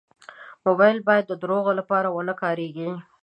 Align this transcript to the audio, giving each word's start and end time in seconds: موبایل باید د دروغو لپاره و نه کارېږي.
موبایل 0.65 0.97
باید 1.07 1.25
د 1.27 1.33
دروغو 1.43 1.71
لپاره 1.79 2.07
و 2.11 2.25
نه 2.29 2.33
کارېږي. 2.41 2.89